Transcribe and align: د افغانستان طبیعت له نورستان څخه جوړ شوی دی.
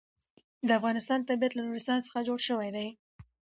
د 0.67 0.69
افغانستان 0.79 1.19
طبیعت 1.29 1.51
له 1.55 1.61
نورستان 1.67 1.99
څخه 2.07 2.25
جوړ 2.27 2.39
شوی 2.47 2.69
دی. 2.75 2.87